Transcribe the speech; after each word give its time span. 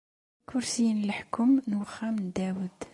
Ikersiyen 0.41 0.97
n 1.01 1.05
leḥkwem 1.07 1.53
n 1.69 1.79
uxxam 1.81 2.15
n 2.19 2.27
Dawed. 2.35 2.79